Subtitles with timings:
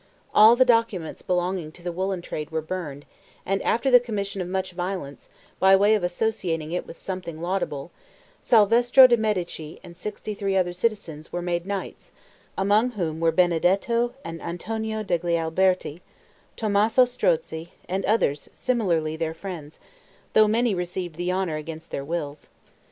[0.33, 3.05] All the documents belonging to the woolen trade were burned,
[3.45, 7.91] and after the commission of much violence, by way of associating it with something laudable,
[8.41, 12.11] Salvestro de Medici and sixty three other citizens were made knights,
[12.57, 16.01] among whom were Benedetto and Antonio degli Alberti,
[16.57, 19.77] Tommaso Strozzi and others similarly their friends;
[20.33, 22.47] though many received the honor against their wills.